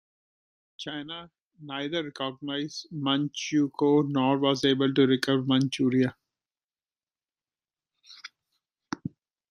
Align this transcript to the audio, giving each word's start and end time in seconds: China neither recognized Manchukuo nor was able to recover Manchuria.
China 0.79 1.29
neither 1.61 2.03
recognized 2.03 2.87
Manchukuo 2.91 4.09
nor 4.09 4.39
was 4.39 4.65
able 4.65 4.91
to 4.95 5.05
recover 5.05 5.43
Manchuria. 5.43 6.15